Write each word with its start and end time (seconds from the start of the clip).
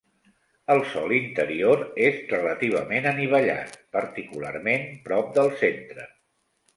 El 0.75 0.79
sòl 0.91 1.11
interior 1.17 1.83
és 2.07 2.15
relativament 2.31 3.07
anivellat, 3.11 3.75
particularment 3.97 4.89
prop 5.11 5.29
del 5.37 5.53
centre. 5.61 6.07